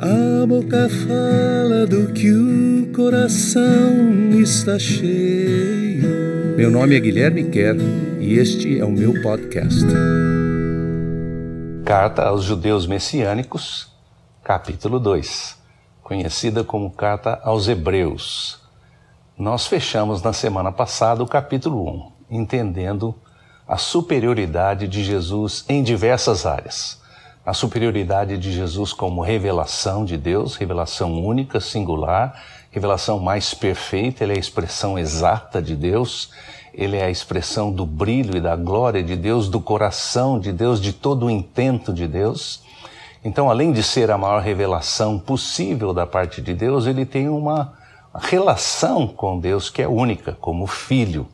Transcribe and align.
A 0.00 0.46
boca 0.46 0.88
fala 0.88 1.84
do 1.84 2.12
que 2.12 2.30
o 2.30 2.92
coração 2.94 4.30
está 4.40 4.78
cheio. 4.78 6.54
Meu 6.56 6.70
nome 6.70 6.94
é 6.94 7.00
Guilherme 7.00 7.50
Kerr 7.50 7.80
e 8.20 8.34
este 8.34 8.78
é 8.78 8.84
o 8.84 8.92
meu 8.92 9.20
podcast. 9.20 9.84
Carta 11.84 12.22
aos 12.22 12.44
Judeus 12.44 12.86
Messiânicos, 12.86 13.92
capítulo 14.44 15.00
2, 15.00 15.56
conhecida 16.00 16.62
como 16.62 16.92
Carta 16.92 17.40
aos 17.42 17.66
Hebreus. 17.66 18.60
Nós 19.36 19.66
fechamos 19.66 20.22
na 20.22 20.32
semana 20.32 20.70
passada 20.70 21.24
o 21.24 21.26
capítulo 21.26 22.12
1, 22.30 22.36
entendendo 22.38 23.16
a 23.66 23.76
superioridade 23.76 24.86
de 24.86 25.02
Jesus 25.02 25.64
em 25.68 25.82
diversas 25.82 26.46
áreas 26.46 26.98
a 27.44 27.54
superioridade 27.54 28.36
de 28.36 28.52
Jesus 28.52 28.92
como 28.92 29.22
revelação 29.22 30.04
de 30.04 30.16
Deus, 30.16 30.56
revelação 30.56 31.24
única, 31.24 31.60
singular, 31.60 32.42
revelação 32.70 33.18
mais 33.18 33.54
perfeita, 33.54 34.22
ele 34.22 34.34
é 34.34 34.36
a 34.36 34.40
expressão 34.40 34.98
exata 34.98 35.62
de 35.62 35.74
Deus, 35.74 36.30
ele 36.74 36.96
é 36.96 37.04
a 37.04 37.10
expressão 37.10 37.72
do 37.72 37.86
brilho 37.86 38.36
e 38.36 38.40
da 38.40 38.54
glória 38.54 39.02
de 39.02 39.16
Deus, 39.16 39.48
do 39.48 39.60
coração 39.60 40.38
de 40.38 40.52
Deus, 40.52 40.80
de 40.80 40.92
todo 40.92 41.26
o 41.26 41.30
intento 41.30 41.92
de 41.92 42.06
Deus. 42.06 42.62
Então, 43.24 43.50
além 43.50 43.72
de 43.72 43.82
ser 43.82 44.10
a 44.10 44.18
maior 44.18 44.40
revelação 44.40 45.18
possível 45.18 45.92
da 45.92 46.06
parte 46.06 46.40
de 46.40 46.54
Deus, 46.54 46.86
ele 46.86 47.04
tem 47.04 47.28
uma 47.28 47.72
relação 48.14 49.06
com 49.06 49.38
Deus 49.38 49.70
que 49.70 49.82
é 49.82 49.88
única, 49.88 50.36
como 50.40 50.66
filho. 50.66 51.26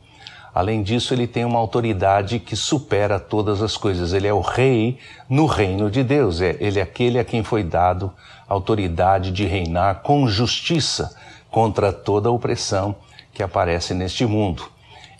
Além 0.55 0.81
disso, 0.81 1.13
ele 1.13 1.27
tem 1.27 1.43
uma 1.43 1.59
autoridade 1.59 2.39
que 2.39 2.55
supera 2.55 3.19
todas 3.19 3.61
as 3.61 3.75
coisas. 3.75 4.13
Ele 4.13 4.25
é 4.25 4.33
o 4.33 4.39
rei 4.39 4.97
no 5.29 5.45
reino 5.47 5.91
de 5.91 6.01
Deus. 6.01 6.39
É, 6.39 6.55
ele 6.61 6.79
é 6.79 6.81
aquele 6.81 7.19
a 7.19 7.25
quem 7.25 7.43
foi 7.43 7.61
dado 7.61 8.13
autoridade 8.47 9.31
de 9.31 9.45
reinar 9.45 9.95
com 10.01 10.25
justiça 10.29 11.13
contra 11.51 11.91
toda 11.91 12.29
a 12.29 12.31
opressão 12.31 12.95
que 13.33 13.43
aparece 13.43 13.93
neste 13.93 14.25
mundo. 14.25 14.63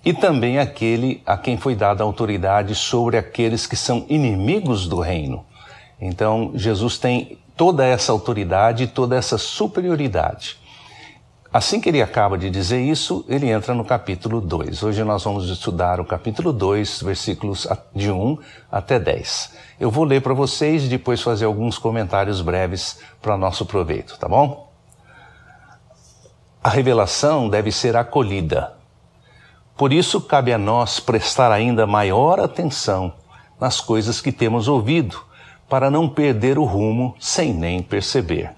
E 0.06 0.14
também 0.14 0.58
aquele 0.58 1.22
a 1.26 1.36
quem 1.36 1.58
foi 1.58 1.76
dada 1.76 2.02
autoridade 2.02 2.74
sobre 2.74 3.18
aqueles 3.18 3.68
que 3.68 3.76
são 3.76 4.06
inimigos 4.08 4.88
do 4.88 5.02
reino. 5.02 5.44
Então, 6.00 6.54
Jesus 6.56 6.98
tem 6.98 7.38
toda 7.58 7.86
essa 7.86 8.14
autoridade, 8.14 8.88
toda 8.88 9.18
essa 9.18 9.38
superioridade. 9.38 10.58
Assim 11.56 11.80
que 11.80 11.88
ele 11.88 12.02
acaba 12.02 12.38
de 12.38 12.50
dizer 12.50 12.82
isso, 12.82 13.24
ele 13.30 13.50
entra 13.50 13.74
no 13.74 13.86
capítulo 13.86 14.42
2. 14.42 14.84
Hoje 14.84 15.06
nós 15.06 15.24
vamos 15.24 15.50
estudar 15.50 16.02
o 16.02 16.06
capítulo 16.06 16.52
2, 16.52 17.04
versículos 17.04 17.66
de 17.96 18.12
1 18.12 18.38
até 18.70 19.00
10. 19.00 19.54
Eu 19.80 19.90
vou 19.90 20.04
ler 20.04 20.22
para 20.22 20.34
vocês 20.34 20.84
e 20.84 20.90
depois 20.90 21.22
fazer 21.22 21.46
alguns 21.46 21.78
comentários 21.78 22.42
breves 22.42 23.00
para 23.22 23.38
nosso 23.38 23.66
proveito, 23.66 24.20
tá 24.20 24.28
bom? 24.28 24.70
A 26.62 26.70
revelação 26.70 27.48
deve 27.48 27.72
ser 27.72 27.96
acolhida. 27.96 28.74
Por 29.78 29.94
isso, 29.94 30.20
cabe 30.20 30.52
a 30.52 30.58
nós 30.58 31.00
prestar 31.00 31.54
ainda 31.54 31.88
maior 31.88 32.38
atenção 32.38 33.14
nas 33.62 33.80
coisas 33.80 34.20
que 34.20 34.34
temos 34.34 34.68
ouvido, 34.68 35.24
para 35.70 35.90
não 35.90 36.10
perder 36.10 36.60
o 36.60 36.66
rumo 36.66 37.16
sem 37.18 37.54
nem 37.54 37.82
perceber 37.82 38.52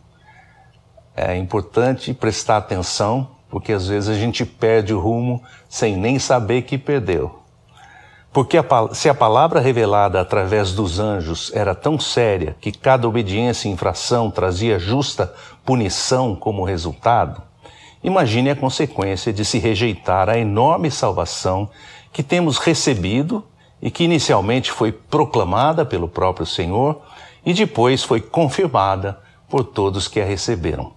é 1.18 1.36
importante 1.36 2.14
prestar 2.14 2.58
atenção, 2.58 3.28
porque 3.50 3.74
às 3.74 3.88
vezes 3.88 4.08
a 4.08 4.14
gente 4.14 4.46
perde 4.46 4.94
o 4.94 5.00
rumo 5.00 5.42
sem 5.68 5.98
nem 5.98 6.20
saber 6.20 6.62
que 6.62 6.78
perdeu. 6.78 7.40
Porque 8.32 8.56
a, 8.56 8.64
se 8.94 9.10
a 9.10 9.16
palavra 9.16 9.60
revelada 9.60 10.22
através 10.22 10.74
dos 10.74 11.00
anjos 11.00 11.52
era 11.56 11.74
tão 11.74 12.00
séria 12.00 12.56
que 12.62 12.72
cada 12.72 13.08
obediência 13.08 13.68
e 13.68 13.72
infração 13.72 14.30
trazia 14.30 14.78
justa 14.78 15.34
punição 15.66 16.36
como 16.36 16.64
resultado, 16.64 17.42
imagine 18.04 18.52
a 18.52 18.56
consequência 18.56 19.34
de 19.34 19.44
se 19.44 19.58
rejeitar 19.58 20.30
a 20.30 20.38
enorme 20.38 20.92
salvação 20.92 21.68
que 22.14 22.22
temos 22.22 22.60
recebido 22.60 23.44
e 23.82 23.90
que 23.90 24.04
inicialmente 24.04 24.72
foi 24.72 24.92
proclamada 24.92 25.84
pelo 25.84 26.08
próprio 26.08 26.46
Senhor 26.46 27.02
e 27.44 27.56
depois 27.56 28.04
foi 28.04 28.22
confirmada 28.22 29.20
por 29.50 29.64
todos 29.64 30.08
que 30.08 30.20
a 30.20 30.26
receberam. 30.26 30.97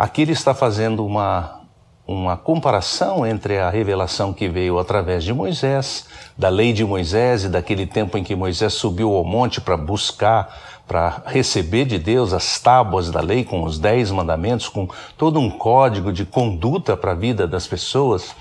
Aqui 0.00 0.22
ele 0.22 0.32
está 0.32 0.54
fazendo 0.54 1.04
uma, 1.04 1.60
uma 2.06 2.34
comparação 2.34 3.26
entre 3.26 3.58
a 3.58 3.68
revelação 3.68 4.32
que 4.32 4.48
veio 4.48 4.78
através 4.78 5.22
de 5.22 5.34
Moisés, 5.34 6.06
da 6.38 6.48
lei 6.48 6.72
de 6.72 6.82
Moisés 6.82 7.44
e 7.44 7.50
daquele 7.50 7.84
tempo 7.84 8.16
em 8.16 8.24
que 8.24 8.34
Moisés 8.34 8.72
subiu 8.72 9.14
ao 9.14 9.22
monte 9.24 9.60
para 9.60 9.76
buscar, 9.76 10.82
para 10.88 11.22
receber 11.26 11.84
de 11.84 11.98
Deus 11.98 12.32
as 12.32 12.58
tábuas 12.58 13.10
da 13.10 13.20
lei 13.20 13.44
com 13.44 13.62
os 13.62 13.78
dez 13.78 14.10
mandamentos, 14.10 14.70
com 14.70 14.88
todo 15.18 15.38
um 15.38 15.50
código 15.50 16.10
de 16.10 16.24
conduta 16.24 16.96
para 16.96 17.12
a 17.12 17.14
vida 17.14 17.46
das 17.46 17.66
pessoas 17.66 18.34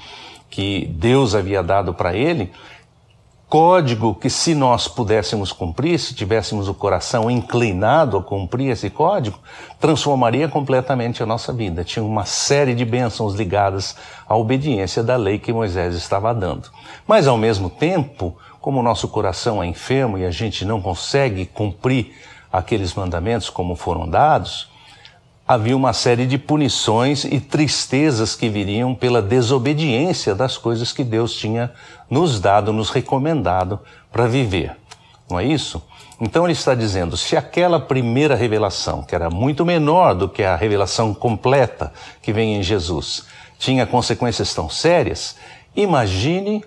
que 0.50 0.86
Deus 0.86 1.36
havia 1.36 1.62
dado 1.62 1.94
para 1.94 2.16
ele 2.16 2.53
código 3.50 4.14
que, 4.14 4.30
se 4.30 4.54
nós 4.54 4.88
pudéssemos 4.88 5.52
cumprir, 5.52 5.98
se 5.98 6.14
tivéssemos 6.14 6.68
o 6.68 6.74
coração 6.74 7.32
inclinado 7.32 8.16
a 8.16 8.24
cumprir 8.24 8.70
esse 8.70 8.92
código, 8.92 9.40
transformaria 9.80 10.48
completamente 10.48 11.24
a 11.24 11.26
nossa 11.26 11.52
vida. 11.52 11.84
Tinha 11.84 12.06
uma 12.06 12.26
série 12.26 12.76
de 12.76 12.86
bênçãos 12.86 13.34
ligadas 13.34 13.96
à 14.28 14.36
obediência 14.38 15.02
da 15.02 15.18
lei 15.18 15.40
que 15.40 15.52
Moisés 15.52 15.96
estava 15.96 16.32
dando. 16.32 16.70
Mas, 17.08 17.28
ao 17.28 17.38
mesmo 17.38 17.72
tempo, 17.72 18.38
como 18.62 18.82
o 18.82 18.84
nosso 18.84 19.08
coração 19.08 19.64
é 19.64 19.66
enfermo 19.66 20.18
e 20.18 20.26
a 20.26 20.32
gente 20.32 20.64
não 20.64 20.80
consegue 20.80 21.48
cumprir 21.48 22.14
aqueles 22.54 22.94
mandamentos 22.94 23.50
como 23.50 23.76
foram 23.76 24.08
dados, 24.08 24.70
havia 25.50 25.76
uma 25.76 25.94
série 25.94 26.28
de 26.28 26.38
punições 26.38 27.24
e 27.24 27.40
tristezas 27.40 28.36
que 28.36 28.48
viriam 28.48 28.94
pela 28.94 29.20
desobediência 29.20 30.36
das 30.36 30.60
coisas 30.60 30.94
que 30.94 31.04
Deus 31.04 31.34
tinha 31.34 31.72
nos 32.08 32.40
dado, 32.40 32.72
nos 32.72 32.92
recomendado 32.92 33.80
para 34.12 34.28
viver. 34.28 34.78
Não 35.28 35.40
é 35.40 35.46
isso? 35.46 35.82
Então 36.22 36.44
ele 36.44 36.54
está 36.54 36.76
dizendo: 36.76 37.18
se 37.18 37.36
aquela 37.36 37.80
primeira 37.80 38.36
revelação, 38.36 39.02
que 39.02 39.16
era 39.16 39.28
muito 39.32 39.66
menor 39.66 40.14
do 40.14 40.30
que 40.30 40.44
a 40.44 40.56
revelação 40.56 41.16
completa 41.16 41.92
que 42.22 42.32
vem 42.32 42.58
em 42.58 42.62
Jesus, 42.62 43.26
tinha 43.58 43.88
consequências 43.88 44.54
tão 44.54 44.70
sérias, 44.70 45.36
imagine 45.76 46.64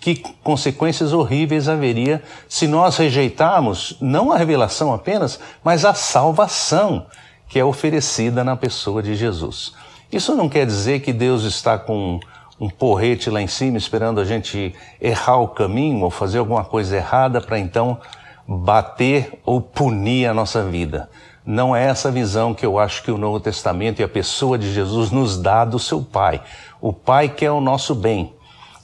que 0.00 0.16
consequências 0.42 1.12
horríveis 1.12 1.68
haveria 1.68 2.22
se 2.48 2.66
nós 2.66 2.96
rejeitarmos 2.96 3.98
não 4.00 4.32
a 4.32 4.38
revelação 4.38 4.94
apenas, 4.94 5.38
mas 5.62 5.84
a 5.84 5.92
salvação 5.92 7.04
que 7.48 7.58
é 7.58 7.64
oferecida 7.64 8.44
na 8.44 8.56
pessoa 8.56 9.02
de 9.02 9.14
Jesus. 9.14 9.72
Isso 10.12 10.34
não 10.34 10.48
quer 10.48 10.66
dizer 10.66 11.00
que 11.00 11.12
Deus 11.12 11.44
está 11.44 11.78
com 11.78 12.20
um 12.60 12.68
porrete 12.68 13.30
lá 13.30 13.40
em 13.40 13.46
cima 13.46 13.78
esperando 13.78 14.20
a 14.20 14.24
gente 14.24 14.74
errar 15.00 15.38
o 15.38 15.48
caminho 15.48 16.02
ou 16.02 16.10
fazer 16.10 16.38
alguma 16.38 16.64
coisa 16.64 16.96
errada 16.96 17.40
para 17.40 17.58
então 17.58 17.98
bater 18.46 19.38
ou 19.44 19.60
punir 19.60 20.26
a 20.26 20.34
nossa 20.34 20.64
vida. 20.64 21.08
Não 21.44 21.74
é 21.74 21.84
essa 21.84 22.10
visão 22.10 22.52
que 22.52 22.66
eu 22.66 22.78
acho 22.78 23.02
que 23.02 23.10
o 23.10 23.18
Novo 23.18 23.40
Testamento 23.40 24.00
e 24.00 24.04
a 24.04 24.08
pessoa 24.08 24.58
de 24.58 24.72
Jesus 24.72 25.10
nos 25.10 25.40
dá 25.40 25.64
do 25.64 25.78
seu 25.78 26.02
Pai. 26.02 26.42
O 26.80 26.92
Pai 26.92 27.28
quer 27.28 27.50
o 27.50 27.60
nosso 27.60 27.94
bem. 27.94 28.34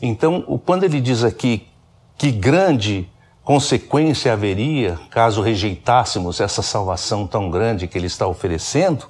Então, 0.01 0.43
quando 0.65 0.85
ele 0.85 1.01
diz 1.01 1.25
aqui 1.25 1.67
que 2.17 2.31
grande 2.31 3.09
consequência 3.45 4.33
haveria 4.33 4.99
caso 5.11 5.43
rejeitássemos 5.43 6.41
essa 6.41 6.63
salvação 6.63 7.27
tão 7.27 7.51
grande 7.51 7.87
que 7.87 7.99
ele 7.99 8.07
está 8.07 8.27
oferecendo, 8.27 9.07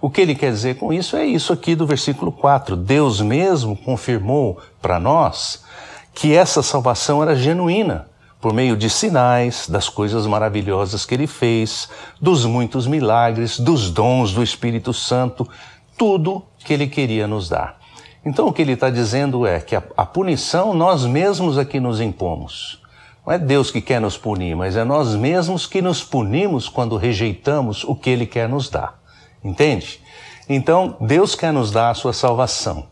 o 0.00 0.10
que 0.10 0.20
ele 0.20 0.34
quer 0.34 0.50
dizer 0.50 0.76
com 0.76 0.92
isso 0.92 1.16
é 1.16 1.24
isso 1.24 1.52
aqui 1.52 1.74
do 1.74 1.86
versículo 1.86 2.30
4. 2.32 2.76
Deus 2.76 3.20
mesmo 3.20 3.76
confirmou 3.76 4.58
para 4.82 4.98
nós 4.98 5.64
que 6.12 6.34
essa 6.34 6.62
salvação 6.62 7.22
era 7.22 7.36
genuína, 7.36 8.08
por 8.40 8.52
meio 8.52 8.76
de 8.76 8.90
sinais, 8.90 9.68
das 9.68 9.88
coisas 9.88 10.26
maravilhosas 10.26 11.06
que 11.06 11.14
ele 11.14 11.26
fez, 11.26 11.88
dos 12.20 12.44
muitos 12.44 12.86
milagres, 12.86 13.58
dos 13.58 13.90
dons 13.90 14.32
do 14.32 14.42
Espírito 14.42 14.92
Santo, 14.92 15.48
tudo 15.96 16.42
que 16.58 16.72
ele 16.72 16.86
queria 16.86 17.26
nos 17.26 17.48
dar. 17.48 17.78
Então 18.24 18.48
o 18.48 18.52
que 18.52 18.62
ele 18.62 18.72
está 18.72 18.90
dizendo 18.90 19.46
é 19.46 19.60
que 19.60 19.74
a, 19.74 19.82
a 19.96 20.04
punição 20.04 20.74
nós 20.74 21.06
mesmos 21.06 21.56
aqui 21.56 21.80
nos 21.80 22.00
impomos. 22.00 22.85
Não 23.26 23.32
é 23.32 23.38
Deus 23.40 23.72
que 23.72 23.80
quer 23.80 24.00
nos 24.00 24.16
punir, 24.16 24.54
mas 24.54 24.76
é 24.76 24.84
nós 24.84 25.16
mesmos 25.16 25.66
que 25.66 25.82
nos 25.82 26.04
punimos 26.04 26.68
quando 26.68 26.96
rejeitamos 26.96 27.82
o 27.82 27.96
que 27.96 28.08
Ele 28.08 28.24
quer 28.24 28.48
nos 28.48 28.70
dar. 28.70 29.00
Entende? 29.42 30.00
Então, 30.48 30.96
Deus 31.00 31.34
quer 31.34 31.52
nos 31.52 31.72
dar 31.72 31.90
a 31.90 31.94
sua 31.94 32.12
salvação. 32.12 32.86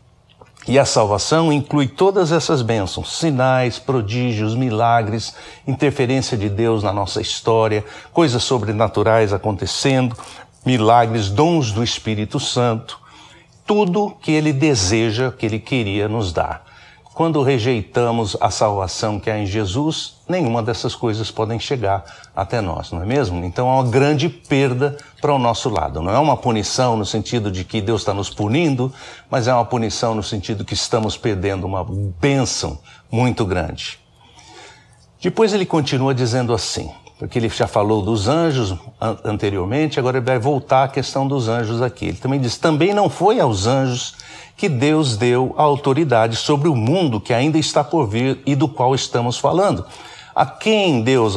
E 0.67 0.77
a 0.77 0.85
salvação 0.85 1.53
inclui 1.53 1.87
todas 1.87 2.33
essas 2.33 2.63
bênçãos: 2.63 3.17
sinais, 3.17 3.79
prodígios, 3.79 4.57
milagres, 4.57 5.37
interferência 5.69 6.37
de 6.37 6.49
Deus 6.49 6.83
na 6.83 6.93
nossa 6.93 7.21
história, 7.21 7.85
coisas 8.13 8.43
sobrenaturais 8.43 9.33
acontecendo, 9.33 10.17
milagres, 10.67 11.29
dons 11.29 11.71
do 11.71 11.85
Espírito 11.85 12.41
Santo, 12.41 12.99
tudo 13.65 14.17
que 14.21 14.33
Ele 14.33 14.53
deseja, 14.53 15.31
que 15.31 15.47
Ele 15.47 15.61
queria 15.61 16.09
nos 16.09 16.33
dar 16.33 16.64
quando 17.15 17.43
rejeitamos 17.45 18.37
a 18.41 18.51
salvação 18.51 19.21
que 19.21 19.31
há 19.31 19.39
em 19.39 19.47
Jesus, 19.47 20.17
nenhuma 20.29 20.61
dessas 20.61 20.97
coisas 20.97 21.31
podem 21.31 21.61
chegar 21.61 22.05
até 22.35 22.61
nós, 22.61 22.91
não 22.91 23.01
é 23.01 23.07
mesmo? 23.07 23.45
Então 23.45 23.71
há 23.71 23.81
uma 23.81 23.89
grande 23.89 24.29
perda 24.29 24.97
para 25.21 25.33
o 25.33 25.39
nosso 25.39 25.69
lado. 25.69 26.03
Não 26.03 26.13
é 26.13 26.19
uma 26.19 26.37
punição 26.37 26.97
no 26.97 27.07
sentido 27.07 27.53
de 27.53 27.63
que 27.63 27.81
Deus 27.81 28.01
está 28.01 28.13
nos 28.13 28.31
punindo, 28.31 28.93
mas 29.31 29.47
é 29.47 29.55
uma 29.55 29.65
punição 29.65 30.13
no 30.13 30.25
sentido 30.25 30.65
que 30.65 30.75
estamos 30.75 31.17
perdendo 31.17 31.65
uma 31.65 31.87
bênção 32.21 32.81
muito 33.11 33.47
grande. 33.47 34.01
Depois 35.23 35.55
ele 35.55 35.65
continua 35.65 36.13
dizendo 36.13 36.53
assim, 36.53 36.91
porque 37.17 37.39
ele 37.39 37.49
já 37.49 37.69
falou 37.69 38.03
dos 38.03 38.27
anjos 38.27 38.77
anteriormente, 39.23 40.01
agora 40.01 40.19
ele 40.19 40.27
vai 40.27 40.39
voltar 40.39 40.85
à 40.85 40.89
questão 40.89 41.29
dos 41.29 41.49
anjos 41.49 41.81
aqui. 41.81 42.07
Ele 42.07 42.17
também 42.17 42.41
diz: 42.41 42.59
também 42.59 42.93
não 42.93 43.09
foi 43.09 43.39
aos 43.39 43.69
anjos 43.69 44.17
que 44.57 44.69
Deus 44.69 45.17
deu 45.17 45.55
a 45.57 45.63
autoridade 45.63 46.37
sobre 46.37 46.69
o 46.69 46.77
mundo 46.77 47.21
que 47.21 47.35
ainda 47.35 47.59
está 47.59 47.83
por 47.83 48.07
vir 48.07 48.41
e 48.47 48.55
do 48.55 48.69
qual 48.69 48.95
estamos 48.95 49.39
falando. 49.39 49.85
A 50.35 50.45
quem 50.47 51.03
Deus, 51.03 51.35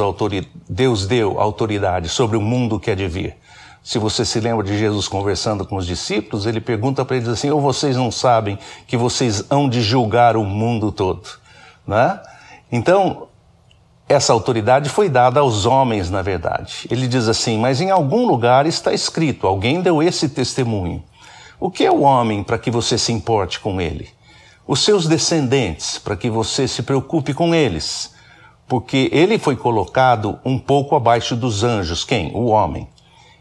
Deus 0.68 1.06
deu 1.06 1.40
autoridade 1.40 2.08
sobre 2.08 2.36
o 2.36 2.40
mundo 2.40 2.80
que 2.80 2.90
é 2.90 2.94
de 2.94 3.06
vir? 3.06 3.36
Se 3.82 3.98
você 3.98 4.24
se 4.24 4.40
lembra 4.40 4.64
de 4.64 4.76
Jesus 4.76 5.08
conversando 5.08 5.64
com 5.64 5.76
os 5.76 5.86
discípulos, 5.86 6.46
ele 6.46 6.60
pergunta 6.60 7.04
para 7.04 7.16
eles 7.16 7.28
assim: 7.28 7.50
ou 7.50 7.60
vocês 7.60 7.96
não 7.96 8.10
sabem 8.10 8.58
que 8.86 8.96
vocês 8.96 9.44
hão 9.50 9.68
de 9.68 9.80
julgar 9.80 10.36
o 10.36 10.44
mundo 10.44 10.92
todo? 10.92 11.22
Né? 11.86 12.20
Então, 12.70 13.28
essa 14.08 14.32
autoridade 14.32 14.88
foi 14.88 15.08
dada 15.08 15.40
aos 15.40 15.64
homens, 15.64 16.10
na 16.10 16.22
verdade. 16.22 16.86
Ele 16.90 17.06
diz 17.06 17.28
assim: 17.28 17.58
mas 17.58 17.80
em 17.80 17.90
algum 17.90 18.26
lugar 18.26 18.66
está 18.66 18.92
escrito, 18.92 19.46
alguém 19.46 19.80
deu 19.80 20.02
esse 20.02 20.28
testemunho. 20.28 21.02
O 21.60 21.72
que 21.72 21.84
é 21.84 21.90
o 21.90 22.02
homem 22.02 22.44
para 22.44 22.56
que 22.56 22.70
você 22.70 22.96
se 22.96 23.10
importe 23.10 23.58
com 23.58 23.80
ele? 23.80 24.08
Os 24.64 24.78
seus 24.84 25.08
descendentes, 25.08 25.98
para 25.98 26.14
que 26.14 26.30
você 26.30 26.68
se 26.68 26.84
preocupe 26.84 27.34
com 27.34 27.52
eles. 27.52 28.14
Porque 28.68 29.10
ele 29.12 29.40
foi 29.40 29.56
colocado 29.56 30.38
um 30.44 30.56
pouco 30.56 30.94
abaixo 30.94 31.34
dos 31.34 31.64
anjos, 31.64 32.04
quem? 32.04 32.30
O 32.32 32.46
homem. 32.46 32.86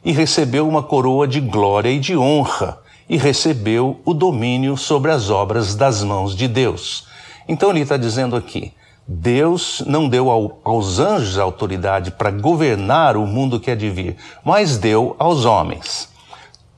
E 0.04 0.12
recebeu 0.12 0.68
uma 0.68 0.82
coroa 0.82 1.28
de 1.28 1.40
glória 1.40 1.92
e 1.92 2.00
de 2.00 2.18
honra, 2.18 2.80
e 3.08 3.18
recebeu 3.18 4.02
o 4.04 4.16
domínio 4.16 4.76
sobre 4.76 5.12
as 5.12 5.30
obras 5.30 5.76
das 5.76 6.04
mãos 6.04 6.36
de 6.36 6.48
Deus. 6.48 7.06
Então 7.48 7.70
ele 7.70 7.82
está 7.82 7.98
dizendo 7.98 8.36
aqui: 8.36 8.74
Deus 9.08 9.84
não 9.86 10.10
deu 10.10 10.32
ao, 10.32 10.60
aos 10.64 10.98
anjos 10.98 11.38
a 11.38 11.44
autoridade 11.44 12.10
para 12.10 12.32
governar 12.32 13.16
o 13.16 13.28
mundo 13.28 13.60
que 13.60 13.70
é 13.70 13.76
de 13.76 13.92
vir, 13.92 14.18
mas 14.44 14.80
deu 14.80 15.16
aos 15.20 15.46
homens 15.46 16.17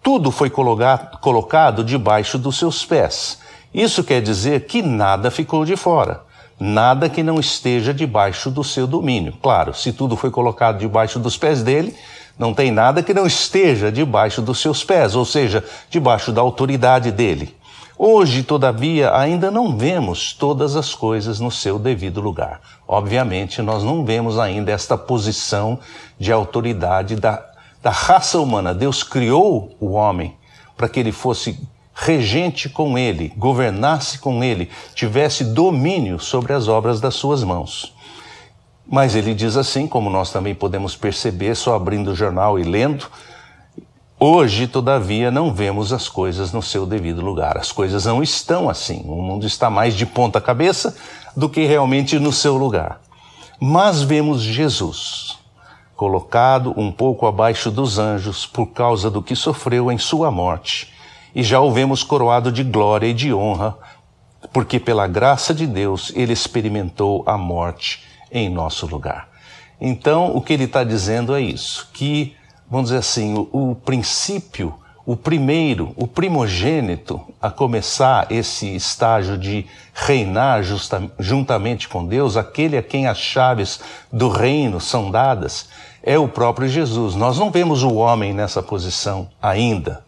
tudo 0.02 0.32
foi 0.32 0.50
colocado 0.50 1.84
debaixo 1.84 2.38
dos 2.38 2.58
seus 2.58 2.86
pés. 2.86 3.40
Isso 3.74 4.04
quer 4.04 4.22
dizer 4.22 4.66
que 4.66 4.82
nada 4.82 5.30
ficou 5.30 5.64
de 5.64 5.76
fora, 5.76 6.22
nada 6.60 7.10
que 7.10 7.22
não 7.22 7.40
esteja 7.40 7.94
debaixo 7.94 8.50
do 8.50 8.64
seu 8.64 8.88
domínio. 8.88 9.34
Claro, 9.42 9.74
se 9.74 9.94
tudo 9.94 10.16
foi 10.16 10.32
colocado 10.32 10.80
debaixo 10.80 11.20
dos 11.20 11.38
pés 11.38 11.62
dele, 11.62 11.96
não 12.38 12.54
tem 12.54 12.72
nada 12.72 13.04
que 13.04 13.14
não 13.14 13.28
esteja 13.28 13.92
debaixo 13.92 14.42
dos 14.42 14.60
seus 14.60 14.84
pés, 14.84 15.14
ou 15.14 15.26
seja, 15.26 15.64
debaixo 15.90 16.32
da 16.32 16.42
autoridade 16.42 17.12
dele. 17.12 17.56
Hoje, 18.02 18.44
todavia, 18.44 19.14
ainda 19.14 19.52
não 19.52 19.78
vemos 19.78 20.32
todas 20.32 20.78
as 20.78 20.96
coisas 20.96 21.38
no 21.42 21.52
seu 21.52 21.78
devido 21.78 22.22
lugar. 22.22 22.62
Obviamente, 22.88 23.62
nós 23.62 23.84
não 23.84 24.06
vemos 24.06 24.40
ainda 24.40 24.72
esta 24.72 24.98
posição 24.98 25.78
de 26.18 26.32
autoridade 26.32 27.18
da 27.18 27.34
da 27.82 27.90
raça 27.90 28.40
humana. 28.40 28.74
Deus 28.74 29.04
criou 29.04 29.76
o 29.80 29.92
homem 29.92 30.36
para 30.76 30.90
que 30.90 31.00
ele 31.00 31.12
fosse 31.12 31.60
regente 31.94 32.70
com 32.70 32.98
ele, 32.98 33.34
governasse 33.36 34.20
com 34.20 34.44
ele, 34.44 34.70
tivesse 34.96 35.44
domínio 35.44 36.20
sobre 36.20 36.54
as 36.54 36.68
obras 36.68 37.02
das 37.02 37.16
suas 37.16 37.44
mãos. 37.44 37.94
Mas 38.88 39.16
ele 39.16 39.34
diz 39.34 39.58
assim, 39.58 39.86
como 39.86 40.10
nós 40.10 40.32
também 40.32 40.56
podemos 40.56 40.96
perceber 40.96 41.56
só 41.56 41.76
abrindo 41.76 42.12
o 42.12 42.16
jornal 42.16 42.58
e 42.58 42.64
lendo, 42.64 43.08
Hoje, 44.22 44.68
todavia, 44.68 45.32
não 45.32 45.54
vemos 45.54 45.94
as 45.94 46.10
coisas 46.10 46.52
no 46.52 46.62
seu 46.62 46.86
devido 46.86 47.22
lugar. 47.22 47.58
As 47.58 47.72
coisas 47.72 48.04
não 48.04 48.22
estão 48.22 48.70
assim. 48.70 49.02
O 49.08 49.22
mundo 49.22 49.48
está 49.48 49.70
mais 49.70 49.96
de 49.96 50.06
ponta 50.06 50.42
cabeça 50.42 50.94
do 51.38 51.48
que 51.48 51.66
realmente 51.66 52.20
no 52.20 52.34
seu 52.34 52.58
lugar. 52.58 53.00
Mas 53.62 54.02
vemos 54.02 54.42
Jesus, 54.42 55.39
colocado 56.00 56.74
um 56.78 56.94
pouco 56.94 57.28
abaixo 57.28 57.70
dos 57.70 58.00
anjos 58.00 58.46
por 58.46 58.68
causa 58.68 59.12
do 59.12 59.22
que 59.22 59.36
sofreu 59.36 59.92
em 59.92 59.98
sua 59.98 60.32
morte, 60.32 60.94
e 61.36 61.44
já 61.44 61.60
o 61.60 61.70
vemos 61.74 62.04
coroado 62.04 62.54
de 62.54 62.64
glória 62.64 63.08
e 63.08 63.14
de 63.14 63.34
honra, 63.34 63.78
porque 64.54 64.80
pela 64.80 65.08
graça 65.08 65.54
de 65.54 65.68
Deus 65.68 66.14
ele 66.16 66.32
experimentou 66.32 67.22
a 67.28 67.38
morte 67.38 68.02
em 68.32 68.48
nosso 68.48 68.88
lugar. 68.88 69.28
Então, 69.82 70.34
o 70.34 70.40
que 70.40 70.54
ele 70.54 70.64
está 70.64 70.86
dizendo 70.86 71.36
é 71.36 71.42
isso: 71.42 71.90
que, 71.92 72.34
vamos 72.70 72.92
dizer 72.92 73.00
assim, 73.00 73.34
o, 73.34 73.72
o 73.72 73.76
princípio 73.76 74.74
o 75.10 75.18
primeiro, 75.18 75.92
o 75.96 76.06
primogênito 76.06 77.20
a 77.42 77.50
começar 77.50 78.32
esse 78.32 78.76
estágio 78.76 79.40
de 79.40 79.66
reinar 79.92 80.62
justa, 80.62 81.02
juntamente 81.18 81.90
com 81.90 82.06
Deus, 82.06 82.38
aquele 82.38 82.78
a 82.78 82.84
quem 82.84 83.08
as 83.08 83.18
chaves 83.18 83.80
do 84.14 84.30
reino 84.30 84.80
são 84.80 85.10
dadas, 85.10 85.68
é 86.04 86.20
o 86.20 86.28
próprio 86.28 86.68
Jesus. 86.68 87.16
Nós 87.16 87.40
não 87.40 87.50
vemos 87.50 87.82
o 87.82 87.96
homem 87.96 88.36
nessa 88.36 88.62
posição 88.62 89.28
ainda, 89.42 90.06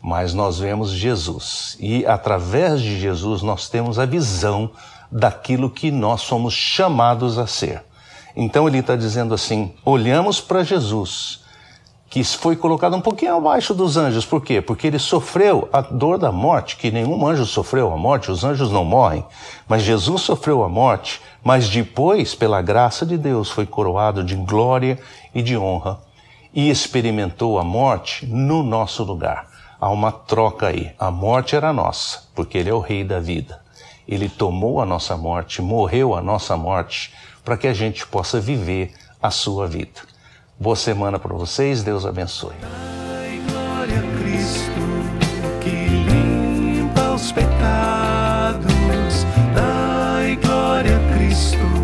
mas 0.00 0.32
nós 0.32 0.60
vemos 0.60 0.92
Jesus. 0.92 1.76
E 1.80 2.06
através 2.06 2.80
de 2.80 3.00
Jesus 3.00 3.42
nós 3.42 3.68
temos 3.68 3.98
a 3.98 4.06
visão 4.06 4.70
daquilo 5.10 5.68
que 5.68 5.90
nós 5.90 6.20
somos 6.20 6.54
chamados 6.54 7.36
a 7.36 7.48
ser. 7.48 7.82
Então 8.36 8.68
ele 8.68 8.78
está 8.78 8.94
dizendo 8.94 9.34
assim: 9.34 9.74
olhamos 9.84 10.40
para 10.40 10.62
Jesus 10.62 11.44
que 12.08 12.22
foi 12.24 12.56
colocado 12.56 12.96
um 12.96 13.00
pouquinho 13.00 13.36
abaixo 13.36 13.74
dos 13.74 13.96
anjos. 13.96 14.24
Por 14.24 14.40
quê? 14.40 14.60
Porque 14.60 14.86
ele 14.86 14.98
sofreu 14.98 15.68
a 15.72 15.80
dor 15.80 16.18
da 16.18 16.30
morte, 16.30 16.76
que 16.76 16.90
nenhum 16.90 17.26
anjo 17.26 17.44
sofreu 17.44 17.92
a 17.92 17.96
morte, 17.96 18.30
os 18.30 18.44
anjos 18.44 18.70
não 18.70 18.84
morrem, 18.84 19.24
mas 19.68 19.82
Jesus 19.82 20.22
sofreu 20.22 20.62
a 20.62 20.68
morte, 20.68 21.20
mas 21.42 21.68
depois, 21.68 22.34
pela 22.34 22.62
graça 22.62 23.04
de 23.04 23.18
Deus, 23.18 23.50
foi 23.50 23.66
coroado 23.66 24.22
de 24.22 24.36
glória 24.36 24.98
e 25.34 25.42
de 25.42 25.56
honra 25.56 26.00
e 26.54 26.70
experimentou 26.70 27.58
a 27.58 27.64
morte 27.64 28.24
no 28.24 28.62
nosso 28.62 29.04
lugar. 29.04 29.46
Há 29.78 29.90
uma 29.90 30.10
troca 30.10 30.68
aí. 30.68 30.90
A 30.98 31.10
morte 31.10 31.54
era 31.54 31.70
nossa, 31.70 32.22
porque 32.34 32.56
ele 32.56 32.70
é 32.70 32.74
o 32.74 32.80
rei 32.80 33.04
da 33.04 33.20
vida. 33.20 33.60
Ele 34.08 34.26
tomou 34.26 34.80
a 34.80 34.86
nossa 34.86 35.18
morte, 35.18 35.60
morreu 35.60 36.14
a 36.14 36.22
nossa 36.22 36.56
morte, 36.56 37.12
para 37.44 37.58
que 37.58 37.66
a 37.66 37.74
gente 37.74 38.06
possa 38.06 38.40
viver 38.40 38.94
a 39.22 39.30
sua 39.30 39.66
vida. 39.66 40.00
Boa 40.58 40.74
semana 40.74 41.18
para 41.18 41.34
vocês, 41.34 41.82
Deus 41.82 42.06
abençoe. 42.06 42.54
Ai, 42.62 43.42
glória 43.46 43.98
a 43.98 44.18
Cristo 44.18 44.70
que 45.60 45.70
limpa 45.70 47.10
os 47.12 47.30
pecados. 47.30 48.66
Ai, 49.54 50.34
glória 50.36 50.96
a 50.96 51.14
Cristo. 51.14 51.75